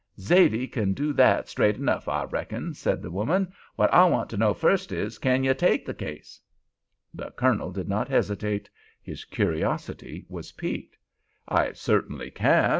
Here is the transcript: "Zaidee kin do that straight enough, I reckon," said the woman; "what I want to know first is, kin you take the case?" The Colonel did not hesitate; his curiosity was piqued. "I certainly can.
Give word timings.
"Zaidee 0.17 0.65
kin 0.65 0.95
do 0.95 1.13
that 1.13 1.47
straight 1.47 1.75
enough, 1.77 2.07
I 2.07 2.23
reckon," 2.23 2.73
said 2.73 3.03
the 3.03 3.11
woman; 3.11 3.53
"what 3.75 3.93
I 3.93 4.05
want 4.05 4.31
to 4.31 4.37
know 4.37 4.51
first 4.51 4.91
is, 4.91 5.19
kin 5.19 5.43
you 5.43 5.53
take 5.53 5.85
the 5.85 5.93
case?" 5.93 6.39
The 7.13 7.29
Colonel 7.29 7.71
did 7.71 7.87
not 7.87 8.07
hesitate; 8.07 8.67
his 8.99 9.25
curiosity 9.25 10.25
was 10.27 10.53
piqued. 10.53 10.97
"I 11.47 11.73
certainly 11.73 12.31
can. 12.31 12.69